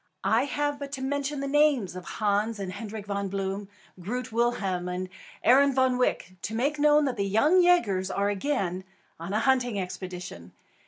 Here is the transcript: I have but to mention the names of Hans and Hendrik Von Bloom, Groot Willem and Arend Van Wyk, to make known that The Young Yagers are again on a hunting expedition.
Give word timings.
I 0.25 0.45
have 0.45 0.79
but 0.79 0.91
to 0.93 1.01
mention 1.03 1.41
the 1.41 1.47
names 1.47 1.95
of 1.95 2.05
Hans 2.05 2.57
and 2.57 2.73
Hendrik 2.73 3.05
Von 3.05 3.27
Bloom, 3.29 3.69
Groot 3.99 4.31
Willem 4.31 4.89
and 4.89 5.09
Arend 5.45 5.75
Van 5.75 5.99
Wyk, 5.99 6.37
to 6.41 6.55
make 6.55 6.79
known 6.79 7.05
that 7.05 7.17
The 7.17 7.27
Young 7.27 7.61
Yagers 7.61 8.09
are 8.09 8.29
again 8.31 8.83
on 9.19 9.31
a 9.31 9.41
hunting 9.41 9.79
expedition. 9.79 10.53